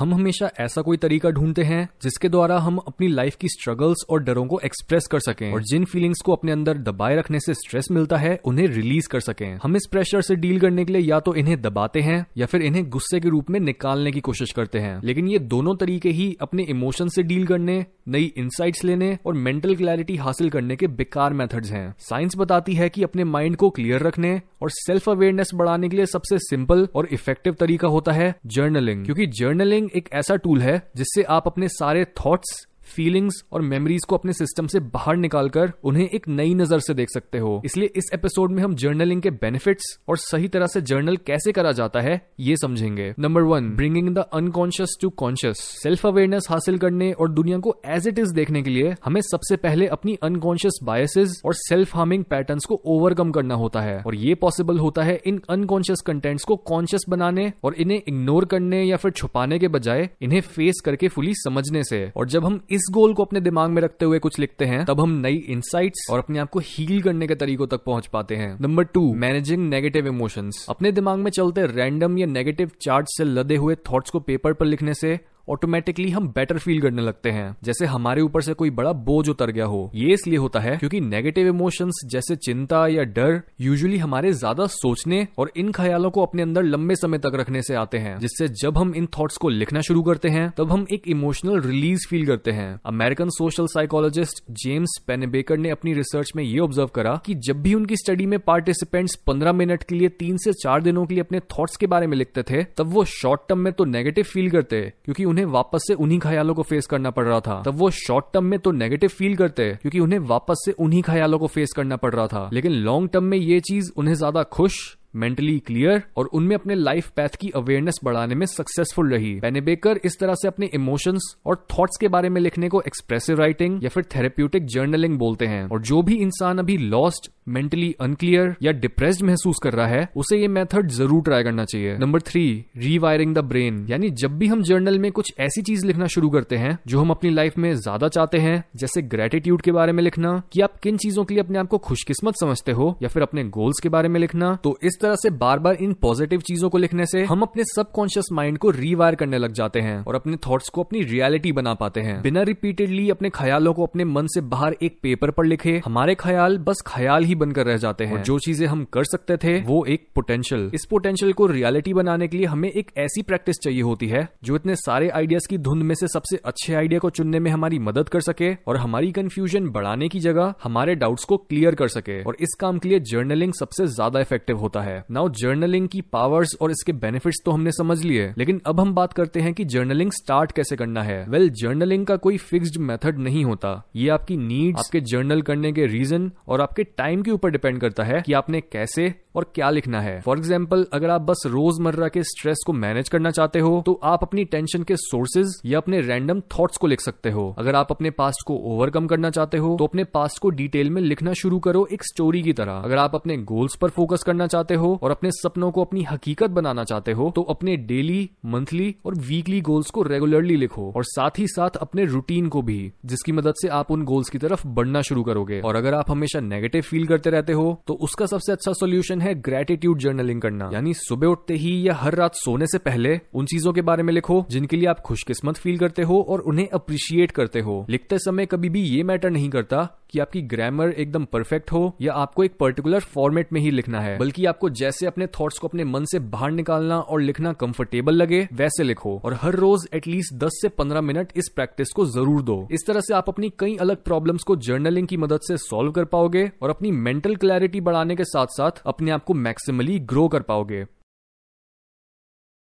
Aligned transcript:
हम 0.00 0.14
हमेशा 0.14 0.50
ऐसा 0.60 0.82
कोई 0.82 0.96
तरीका 0.96 1.30
ढूंढते 1.30 1.62
हैं 1.62 1.88
जिसके 2.02 2.28
द्वारा 2.28 2.58
हम 2.58 2.76
अपनी 2.76 3.08
लाइफ 3.08 3.34
की 3.36 3.48
स्ट्रगल्स 3.48 4.04
और 4.10 4.22
डरों 4.22 4.46
को 4.46 4.60
एक्सप्रेस 4.64 5.06
कर 5.06 5.18
सकें 5.18 5.52
और 5.52 5.62
जिन 5.62 5.84
फीलिंग्स 5.84 6.20
को 6.20 6.32
अपने 6.32 6.52
अंदर 6.52 6.78
दबाए 6.78 7.16
रखने 7.16 7.40
से 7.40 7.54
स्ट्रेस 7.54 7.88
मिलता 7.90 8.16
है, 8.16 8.40
उन्हें 8.44 8.66
रिलीज़ 8.66 9.08
कर 9.08 9.20
सकें। 9.20 9.58
हम 9.62 9.76
इस 9.76 9.86
प्रेशर 9.90 10.20
से 10.20 10.36
डील 10.36 10.60
करने 10.60 10.84
के 10.84 10.92
लिए 10.92 11.02
या 11.02 11.20
तो 11.20 11.34
इन्हें 11.34 11.60
दबाते 11.62 12.00
हैं 12.00 12.26
या 12.36 12.46
फिर 12.46 12.62
इन्हें 12.62 12.88
गुस्से 12.90 13.20
के 13.20 13.28
रूप 13.28 13.50
में 13.50 13.60
निकालने 13.60 14.12
की 14.12 14.20
कोशिश 14.20 14.52
करते 14.52 14.78
हैं। 14.78 15.00
लेकिन 15.04 15.28
ये 15.28 15.38
दोनों 15.38 15.76
तरीके 15.76 16.10
ही 16.10 16.36
अपने 16.40 16.62
इमोशन 16.62 17.08
से 17.08 17.22
डील 17.22 17.46
करने, 17.46 17.84
नई 18.08 18.32
इंसाइट्स 18.36 18.84
लेने 18.84 19.18
और 19.26 19.34
मेंटल 19.34 19.76
क्लैरिटी 19.76 20.16
हासिल 20.16 20.50
करने 20.50 20.76
के 20.76 20.86
बेकार 20.86 21.32
मेथड्स 21.32 21.70
हैं। 21.70 21.94
साइंस 21.98 22.36
बताती 22.36 22.74
है 22.74 22.88
कि 22.88 23.02
अपने 23.02 23.24
माइंड 23.24 23.56
को 23.56 23.70
क्लियर 23.70 24.00
रखने 24.00 24.40
और 24.62 24.70
सेल्फ 24.70 25.08
अवेयरनेस 25.08 25.50
बढ़ाने 25.54 25.88
के 25.88 25.96
लिए 25.96 26.06
सबसे 26.06 26.38
सिंपल 26.38 26.88
और 26.94 27.08
इफ़ेक्टिव 27.12 27.54
तरीका 27.54 27.88
होता 27.88 28.12
है 28.12 28.34
जर्नलिंग 28.46 29.04
क्योंकि 29.04 29.26
जर्नलिंग 29.38 29.90
एक 29.94 30.08
ऐसा 30.12 30.36
टूल 30.36 30.60
है 30.60 30.80
जिससे 30.96 31.22
आप 31.30 31.46
अपने 31.46 31.68
सारे 31.68 32.04
थॉट्स 32.04 32.66
फीलिंग्स 32.90 33.42
और 33.52 33.62
मेमोरीज 33.62 34.04
को 34.04 34.16
अपने 34.16 34.32
सिस्टम 34.32 34.66
से 34.66 34.80
बाहर 34.90 35.16
निकालकर 35.16 35.72
उन्हें 35.84 36.08
एक 36.08 36.28
नई 36.28 36.54
नज़र 36.54 36.78
से 36.78 36.94
देख 36.94 37.08
सकते 37.10 37.38
हो। 37.38 37.60
इसलिए 37.64 37.90
इस 37.96 38.10
एपिसोड 38.14 38.52
में 38.52 38.62
हम 38.62 38.74
जर्नलिंग 38.74 39.22
के 39.22 39.30
बेनिफिट्स 39.32 39.98
और 40.08 40.16
सही 40.18 40.48
तरह 40.48 40.66
से 40.66 40.80
जर्नल 40.82 41.16
कैसे 41.26 41.52
करा 41.52 41.72
जाता 41.72 42.00
है, 42.00 42.20
ये 42.40 42.56
समझेंगे। 42.56 43.12
Number 43.18 43.42
one 43.44 43.70
bringing 43.76 44.08
the 44.08 44.24
unconscious 44.32 44.96
to 45.02 45.10
conscious 45.16 45.58
self 45.82 46.06
awareness 46.06 46.46
हासिल 46.50 46.78
करने 46.78 47.10
और 47.12 47.30
दुनिया 47.30 47.58
को 47.58 47.74
एज 47.86 48.08
इट 48.08 48.18
इज़ 48.18 48.34
देखने 48.34 48.62
के 48.62 48.70
लिए 48.70 48.94
हमें 49.04 49.20
सबसे 49.22 49.56
पहले 49.58 49.86
अपनी 49.88 50.16
अनकॉन्शियस 50.22 50.78
बायसेस 50.84 51.40
और 51.44 51.54
सेल्फ 51.56 51.94
हार्मिंग 51.96 52.24
पैटर्न्स 52.24 52.64
को 52.64 52.80
ओवरकम 52.86 53.30
करना 53.30 53.54
होता 53.54 53.80
है। 53.80 53.98
और 54.00 54.14
ये 54.16 54.34
पॉसिबल 54.36 54.78
होता 54.78 55.02
है 55.02 55.20
इन 55.26 55.40
अनकॉन्शियस 55.50 56.00
कंटेंट्स 56.06 56.44
को 56.44 56.56
कॉन्शियस 56.66 57.04
बनाने 57.08 57.52
और 57.64 57.74
इन्हें 57.76 57.98
इग्नोर 57.98 58.44
करने 58.44 58.82
या 58.82 58.96
फिर 58.96 59.10
छुपाने 59.12 59.58
के 59.58 59.68
बजाय 59.68 60.08
इन्हें 60.22 60.40
फेस 60.40 60.80
करके 60.84 61.08
फुली 61.08 61.34
समझने 61.36 61.82
से। 61.84 62.00
और 62.16 62.28
जब 62.28 62.44
हम 62.44 62.60
इस 62.70 62.79
गोल 62.90 63.14
को 63.14 63.24
अपने 63.24 63.40
दिमाग 63.40 63.70
में 63.70 63.82
रखते 63.82 64.04
हुए 64.04 64.18
कुछ 64.18 64.38
लिखते 64.38 64.64
हैं। 64.64 64.84
तब 64.84 65.00
हम 65.00 65.10
नई 65.10 65.36
इंसाइट्स 65.48 66.06
और 66.10 66.18
अपने 66.18 66.38
आप 66.38 66.50
को 66.50 66.58
हील 66.58 67.02
करने 67.02 67.26
के 67.26 67.34
तरीकों 67.34 67.66
तक 67.66 67.84
पहुँच 67.84 68.06
पाते 68.06 68.36
हैं। 68.36 68.56
Number 68.60 68.84
two 68.84 69.14
managing 69.14 69.68
negative 69.68 70.06
emotions 70.06 70.66
अपने 70.68 70.92
दिमाग 70.92 71.18
में 71.18 71.30
चलते 71.30 71.66
रैंडम 71.66 72.18
या 72.18 72.26
नेगेटिव 72.26 72.70
चार्ट 72.82 73.06
से 73.08 73.24
लदे 73.24 73.56
हुए 73.56 73.74
थॉट्स 73.74 74.10
को 74.10 74.20
पेपर 74.20 74.52
पर 74.52 74.66
लिखने 74.66 74.94
से 74.94 75.18
ऑटोमेटिकली 75.50 76.08
हम 76.10 76.28
बेटर 76.30 76.58
फील 76.58 76.80
करने 76.80 77.02
लगते 77.02 77.30
हैं। 77.30 77.54
जैसे 77.64 77.86
हमारे 77.86 78.22
ऊपर 78.22 78.42
से 78.42 78.54
कोई 78.54 78.70
बड़ा 78.72 78.92
बोझ 79.04 79.28
उतर 79.28 79.50
गया 79.50 79.64
हो। 79.64 79.90
ये 79.94 80.12
इसलिए 80.14 80.38
होता 80.38 80.60
है 80.60 80.76
क्योंकि 80.76 81.00
नेगेटिव 81.00 81.48
इमोशंस 81.48 82.00
जैसे 82.10 82.36
चिंता 82.38 82.86
या 82.88 83.02
डर 83.10 83.40
यूजुअली 83.60 83.98
हमारे 83.98 84.32
ज़्यादा 84.34 84.66
सोचने 84.68 85.26
और 85.38 85.50
इन 85.56 85.72
ख्यालों 85.72 86.10
को 86.10 86.22
अपने 86.22 86.42
अंदर 86.42 86.62
लंबे 86.64 86.94
समय 86.96 87.18
तक 87.18 87.32
रखने 87.34 87.62
से 87.62 87.74
आते 87.74 87.98
हैं। 87.98 88.18
जिससे 88.18 88.48
जब 88.60 88.78
हम 88.78 88.94
इन 88.94 89.06
थॉट्स 89.18 89.36
को 89.36 89.48
लिखना 89.48 89.80
शुरू 89.80 90.02
करते 90.02 90.28
हैं, 90.28 90.48
तब 90.58 90.72
हम 90.72 90.86
एक 90.92 91.08
इमोशनल 91.08 91.60
रिलीज़ 91.60 92.06
फील 92.10 92.26
करते 92.26 92.50
हैं। 92.52 92.80
American 92.86 93.28
social 93.30 93.66
psychologist 93.68 94.42
James 94.60 94.98
Pennebaker 95.06 95.58
ने 95.58 95.70
अपनी 95.70 95.92
रिसर्च 95.94 96.32
में 96.36 96.42
ये 96.44 96.58
ऑब्ज़र्व 96.60 96.88
करा 96.94 97.14
कि 97.26 97.34
जब 97.40 97.62
भी 97.62 97.74
उनकी 97.74 97.96
स्टडी 97.96 98.26
में 98.26 98.38
पार्टिसिपेंट्स 98.40 99.14
पंद्रह 99.26 99.52
मिनट 99.52 99.82
के 99.82 99.94
लिए 99.94 100.08
तीन 100.18 100.36
से 100.36 100.52
चार 100.54 100.82
दिनों 100.82 101.04
के 101.06 101.14
लिए 101.14 101.22
अपने 101.22 101.40
थॉट्स 101.50 101.76
के 101.76 101.86
बारे 101.86 102.06
में 102.06 102.16
लिखते 102.16 102.42
थे, 102.42 102.62
तब 102.76 102.92
वो 102.92 103.04
शॉर्ट 103.06 103.40
टर्म 103.48 103.58
में 103.58 103.72
तो 103.72 103.84
नेगेटिव 103.86 104.24
फील 104.24 104.50
करते, 104.50 104.80
क्योंकि 105.04 105.24
उन्हें 105.24 105.39
वापस 105.46 105.84
से 105.88 105.94
उन्हीं 105.94 106.18
ख्यालों 106.18 106.54
को 106.54 106.62
फेस 106.62 106.86
करना 106.86 107.10
पड़ 107.10 107.24
रहा 107.24 107.40
था। 107.40 107.62
तब 107.62 107.78
वो 107.78 107.90
शॉर्ट 107.96 108.24
टर्म 108.34 108.44
में 108.44 108.58
तो 108.58 108.72
नेगेटिव 108.72 109.08
फील 109.08 109.36
करते, 109.36 109.70
क्योंकि 109.72 110.00
उन्हें 110.00 110.18
वापस 110.28 110.62
से 110.64 110.72
उन्हीं 110.78 111.02
ख्यालों 111.02 111.38
को 111.38 111.46
फेस 111.46 111.72
करना 111.76 111.96
पड़ 111.96 112.14
रहा 112.14 112.26
था। 112.26 112.48
लेकिन 112.52 112.72
लॉन्ग 112.72 113.10
टर्म 113.10 113.24
में 113.24 113.38
ये 113.38 113.60
चीज़ 113.60 113.90
उन्हें 113.96 114.14
ज़्यादा 114.14 114.42
खुश 114.42 114.78
मेंटली 115.16 115.58
क्लियर 115.58 116.02
और 116.16 116.26
उनमें 116.26 116.54
अपने 116.56 116.74
लाइफ 116.74 117.08
पैथ 117.08 117.36
की 117.40 117.48
अवेयरनेस 117.50 117.98
बढ़ाने 118.04 118.34
में 118.34 118.44
सक्सेसफुल 118.46 119.10
रही। 119.10 119.34
बेनेबेकर 119.40 120.00
इस 120.04 120.18
तरह 120.20 120.34
से 120.34 120.48
अपने 120.48 120.66
इमोशंस 120.74 121.34
और 121.46 121.56
थॉट्स 121.72 121.96
के 122.00 122.08
बारे 122.08 122.28
में 122.28 122.40
लिखने 122.40 122.68
को 122.68 122.80
एक्सप्रेसिव 122.80 123.38
राइटिंग 123.38 123.82
या 123.84 123.88
फिर 123.88 124.04
थेरेप्यूटिक 124.14 124.66
जर्नलिंग 124.66 125.18
बोलते 125.18 125.46
हैं। 125.46 125.66
और 125.68 125.80
जो 125.82 126.02
भी 126.02 126.16
इंसान 126.16 126.58
अभी 126.58 126.76
लॉस्ट 126.76 127.30
मेंटली 127.50 127.94
अनक्लियर 128.00 128.54
या 128.62 128.72
डिप्रेस्ड 128.74 129.22
महसूस 129.24 129.58
कर 129.62 129.72
रहा 129.72 129.86
है, 129.86 130.08
उसे 130.16 130.38
ये 130.38 130.48
मेथड 130.50 130.90
ज़रूर 130.92 131.22
ट्राई 131.22 131.44
करना 131.44 131.64
चाहिए। 131.64 131.96
Number 131.98 132.20
three 132.22 132.44
rewiring 132.78 133.34
the 133.34 133.44
brain 133.44 133.84
यानी 133.90 134.10
जब 134.12 134.38
भी 134.38 134.46
हम 134.46 134.62
जर्नल 134.64 134.98
में 134.98 135.10
कुछ 135.12 135.32
ऐसी 135.40 135.62
चीज़ 135.62 135.86
लिखना 135.86 136.06
शुरू 136.08 136.30
करते 136.30 136.56
हैं, 136.56 136.78
जो 136.86 137.00
हम 137.00 137.10
अपनी 137.10 137.30
लाइफ 137.30 137.58
में 137.58 137.72
ज़्यादा 137.76 138.08
चाहते 138.10 138.38
हैं, 138.38 138.62
जैसे 138.76 139.02
ग्रेटिट्यूड 139.04 139.62
के 139.62 139.72
बारे 139.72 139.92
में 139.92 140.02
लिखना, 140.02 140.32
कि 140.52 140.60
आप 140.60 140.76
किन 140.82 140.96
चीज़ों 140.98 141.24
के 141.24 141.34
लिए 141.34 141.42
अपने 141.42 141.58
आप 141.58 141.68
को 141.68 141.78
खुशकिस्मत 141.80 142.34
समझते 142.36 142.72
हो, 142.72 142.96
या 143.02 143.08
फिर 143.08 143.22
अपने 143.22 143.44
गोल्स 143.50 143.80
के 143.82 143.88
बारे 143.88 144.08
में 144.08 144.20
लिखना 144.20 144.54
तो 144.64 144.76
इस 144.82 144.98
तरह 145.00 145.14
से 145.16 145.30
बार 145.38 145.58
बार 145.58 145.76
इन 145.76 145.92
पॉजिटिव 146.02 146.40
चीज़ों 146.42 146.70
को 146.70 146.78
लिखने 146.78 147.06
से 147.06 147.24
हम 147.24 147.42
अपने 147.42 147.64
सबकॉन्शियस 147.66 148.26
माइंड 148.32 148.58
को 148.58 148.70
रीवायर 148.72 149.14
करने 149.14 149.38
लग 149.38 149.52
जाते 149.52 149.80
हैं, 149.80 149.98
और 150.00 150.14
अपने 150.14 150.36
थॉट्स 150.46 150.68
को 150.68 150.82
अपनी 150.82 151.02
रियलिटी 151.04 151.52
बना 151.52 151.74
पाते 151.74 152.00
हैं। 152.00 152.20
बिना 152.22 152.42
रिपीटेडली 152.44 153.08
अपने 153.10 153.30
ख्यालों 153.32 153.72
को 153.74 153.86
अपने 153.86 154.04
मन 154.06 154.26
से 154.26 154.40
बाहर 154.50 154.76
एक 154.82 154.98
पेपर 155.02 155.30
पर 155.30 155.44
लिखे, 155.46 155.80
हमारे 155.84 156.14
ख्याल 156.16 156.58
बस 156.60 156.82
ख्याल 156.86 157.24
ही 157.24 157.34
बनकर 157.40 157.66
रह 157.66 157.76
जाते 157.78 158.04
हैं। 158.04 158.22
जो 158.22 158.38
चीज़ें 158.40 158.66
हम 158.66 158.84
कर 158.92 159.04
सकते 159.06 159.36
थे 159.38 159.58
वो 159.62 159.84
एक 159.86 160.06
पोटेंशियल 160.14 160.70
इस 160.74 160.84
पोटेंशियल 160.90 161.32
को 161.32 161.46
रियलिटी 161.48 161.94
बनाने 161.94 162.28
के 162.28 162.36
लिए 162.36 162.46
हमें 162.46 162.70
एक 162.70 162.90
ऐसी 162.98 163.22
प्रैक्टिस 163.22 163.56
चाहिए 163.64 163.82
होती 163.82 164.06
है 164.08 164.26
जो 164.44 164.56
इतने 164.56 164.76
सारे 164.76 165.08
आइडियाज़ 165.10 165.48
की 165.48 165.58
धुंध 165.60 165.82
में 165.82 165.94
से 165.94 166.08
सबसे 166.08 166.36
अच्छे 166.44 166.74
आइडिया 166.74 166.98
को 167.00 167.10
चुनने 167.10 167.40
में 167.40 167.50
हमारी 167.50 167.78
मदद 167.80 168.08
कर 168.08 168.20
सके 168.22 168.52
और 168.66 168.76
हमारी 168.76 169.12
कंफ्यूजन 169.12 169.68
बढ़ाने 169.70 170.08
की 170.08 170.20
जगह 170.20 170.54
हमारे 170.62 170.94
डाउट्स 170.96 171.24
को 171.24 171.36
क्लियर 171.38 171.74
कर 171.74 171.88
सके। 171.90 172.22
और 172.22 172.36
इस 172.40 172.56
काम 172.60 172.78
के 172.78 172.88
लिए 172.88 173.00
जर्नलिंग 173.02 173.52
सबसे 173.54 173.86
ज़्यादा 173.88 174.20
इफ़ेक्टिव 174.20 174.58
होता 174.58 174.80
है। 174.80 175.02
नाउ 175.10 175.28
जर्नलिंग 175.36 175.88
की 175.88 176.00
पावर्स 176.12 176.56
और 176.60 176.70
इसके 176.70 176.92
बेनिफिट्स 177.00 177.42
तो 177.44 177.50
हमने 177.50 177.72
समझ 177.72 178.02
लिए 178.02 178.32
लेकिन 178.38 178.60
अब 178.66 178.80
हम 178.80 178.94
बात 178.94 179.12
करते 179.12 179.40
हैं 179.40 179.52
कि 179.54 179.64
जर्नलिंग 179.66 180.10
स्टार्ट 180.12 180.52
कैसे 180.52 180.76
करना 180.76 181.02
है। 181.02 181.24
वेल 181.24 181.42
well, 181.42 181.56
जर्नलिंग 181.60 182.06
का 182.06 182.16
कोई 182.18 182.36
फिक्स्ड 182.38 182.76
मेथड 182.80 183.18
नहीं 183.20 183.44
होता। 183.44 183.72
ये 183.96 184.08
आपकी 184.10 184.36
नीड्स 184.38 184.78
आपके 184.78 185.00
जर्नल 185.02 185.42
करने 185.42 185.72
के 185.72 185.86
रीजन 185.88 186.30
और 186.48 186.60
आपके 186.60 186.84
टाइम 186.96 187.19
के 187.22 187.30
ऊपर 187.30 187.50
डिपेंड 187.50 187.80
करता 187.80 188.04
है 188.04 188.20
कि 188.20 188.32
आपने 188.32 188.60
कैसे 188.60 189.14
और 189.34 189.50
क्या 189.54 189.70
लिखना 189.70 190.00
है? 190.00 190.20
फॉर 190.20 190.38
एग्ज़ाम्पल 190.38 190.86
अगर 190.92 191.10
आप 191.10 191.20
बस 191.22 191.42
रोज़मर्रा 191.46 192.08
के 192.08 192.22
स्ट्रेस 192.24 192.62
को 192.66 192.72
मैनेज 192.74 193.08
करना 193.08 193.30
चाहते 193.30 193.58
हो 193.58 193.82
तो 193.86 193.98
आप 194.04 194.22
अपनी 194.22 194.44
टेंशन 194.46 194.82
के 194.82 194.96
सोर्सेज 194.98 195.60
या 195.66 195.78
अपने 195.78 196.00
रैंडम 196.02 196.40
थॉट्स 196.50 196.76
को 196.76 196.86
लिख 196.86 197.00
सकते 197.00 197.30
हो। 197.30 197.48
अगर 197.58 197.74
आप 197.74 197.90
अपने 197.90 198.10
पास्ट 198.12 198.46
को 198.46 198.56
ओवरकम 198.66 199.06
करना 199.06 199.30
चाहते 199.30 199.58
हो 199.58 199.74
तो 199.78 199.84
अपने 199.84 200.04
पास्ट 200.06 200.38
को 200.38 200.50
डिटेल 200.52 200.90
में 200.90 201.00
लिखना 201.02 201.32
शुरू 201.34 201.58
करो 201.60 201.86
एक 201.92 202.04
स्टोरी 202.04 202.42
की 202.42 202.52
तरह। 202.52 202.80
अगर 202.80 202.98
आप 202.98 203.14
अपने 203.14 203.36
गोल्स 203.44 203.76
पर 203.76 203.90
फोकस 203.90 204.22
करना 204.22 204.46
चाहते 204.46 204.74
हो 204.74 204.98
और 205.02 205.10
अपने 205.10 205.30
सपनों 205.32 205.70
को 205.70 205.84
अपनी 205.84 206.02
हकीकत 206.02 206.50
बनाना 206.50 206.84
चाहते 206.84 207.12
हो 207.12 207.30
तो 207.36 207.42
अपने 207.50 207.76
डेली 207.78 208.28
मंथली 208.46 208.94
और 209.06 209.14
वीकली 209.20 209.60
गोल्स 209.62 209.90
को 209.90 210.02
रेगुलरली 210.04 210.56
लिखो। 210.56 210.90
और 210.90 211.04
साथ 211.06 211.38
ही 211.38 211.46
साथ 211.48 211.76
अपने 211.78 212.04
रूटीन 212.06 212.48
को 212.48 212.62
भी, 212.62 212.92
जिसकी 213.06 213.32
मदद 213.32 213.54
से 213.54 213.68
आप 213.70 213.90
उन 213.90 214.04
गोल्स 214.04 214.28
की 214.28 214.38
तरफ़ 214.38 214.66
बढ़ना 214.68 215.02
शुरू 215.02 215.22
करोगे। 215.22 215.60
और 215.60 215.76
अगर 215.76 215.94
आप 215.94 216.10
हमेशा 216.10 216.40
नेगेटिव 216.42 216.82
फील 216.82 217.06
करते 217.06 217.30
रहते 217.30 217.52
हो 217.52 217.82
तो 217.86 217.94
उसका 218.00 218.26
सबसे 218.26 218.52
अच्छा 218.52 218.72
सोल्यूशन 218.74 219.19
है 219.20 219.34
ग्रेटिट्यूड 219.40 219.98
जर्नलिंग 219.98 220.40
करना। 220.40 220.70
यानी 220.72 220.94
सुबह 220.96 221.26
उठते 221.26 221.54
ही 221.54 221.70
या 221.88 221.94
हर 221.94 222.14
रात 222.14 222.34
सोने 222.34 222.66
से 222.66 222.78
पहले 222.80 223.18
उन 223.34 223.46
चीज़ों 223.46 223.72
के 223.72 223.82
बारे 223.82 224.02
में 224.02 224.12
लिखो 224.12 224.44
जिनके 224.50 224.76
लिए 224.76 224.88
आप 224.88 225.00
खुशकिस्मत 225.00 225.56
फील 225.56 225.78
करते 225.78 226.02
हो 226.02 226.20
और 226.22 226.40
उन्हें 226.40 226.68
अप्रिशिएट 226.70 227.30
करते 227.30 227.60
हो। 227.60 227.84
लिखते 227.90 228.18
समय 228.18 228.46
कभी 228.46 228.68
भी 228.68 228.82
ये 228.82 229.02
मैटर 229.02 229.30
नहीं 229.30 229.48
करता 229.50 229.88
कि 230.10 230.18
आपकी 230.18 230.40
ग्रामर 230.42 230.90
एकदम 230.92 231.24
परफेक्ट 231.24 231.72
हो 231.72 231.80
या 232.00 232.12
आपको 232.12 232.44
एक 232.44 232.56
पर्टिकुलर 232.60 233.00
फॉर्मेट 233.00 233.52
में 233.52 233.60
ही 233.60 233.70
लिखना 233.70 234.00
है, 234.00 234.16
बल्कि 234.18 234.44
आपको 234.44 234.70
जैसे 234.70 235.06
अपने 235.06 235.26
थॉट्स 235.38 235.58
को 235.58 235.68
अपने 235.68 235.84
मन 235.84 236.04
से 236.04 236.18
बाहर 236.20 236.50
निकालना 236.50 236.98
और 236.98 237.20
लिखना 237.20 237.52
कंफर्टेबल 237.52 238.14
लगे, 238.14 238.40
वैसे 238.52 238.82
लिखो। 238.82 239.14
और 239.24 239.34
हर 239.42 239.54
रोज 239.54 239.86
एटलीस्ट 239.94 240.34
10 240.34 240.60
से 240.62 240.68
15 240.70 241.00
मिनट 241.00 241.32
इस 241.36 241.48
प्रैक्टिस 241.54 241.92
को 241.92 242.06
ज़रूर 242.06 242.42
दो। 242.42 242.66
इस 242.70 242.86
तरह 242.86 243.00
से 243.00 243.14
आप 243.14 243.28
अपनी 243.28 243.52
कई 243.58 243.76
अलग 243.76 244.02
प्रॉब्लम्स 244.04 244.42
को 244.42 244.56
जर्नलिंग 244.58 245.06
की 245.08 245.16
मदद 245.16 245.40
से 245.42 245.56
सॉल्व 245.58 245.92
कर 245.92 246.04
पाओगे 246.06 246.50
और 246.62 246.70
अपनी 246.70 246.90
मेंटल 246.90 247.36
क्लैरिटी 247.36 247.80
बढ़ाने 247.80 248.16
के 248.16 248.24
साथ 248.24 248.46
साथ 248.50 248.82
अपने 249.10 249.14
आप 249.14 249.24
को 249.24 249.34
मैक्सिमली 249.34 249.98
ग्रो 249.98 250.28
कर 250.28 250.42
पाओगे। 250.42 250.86